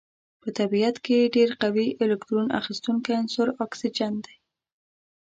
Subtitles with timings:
[0.41, 4.35] په طبیعت کې ډیر قوي الکترون اخیستونکی عنصر اکسیجن دی.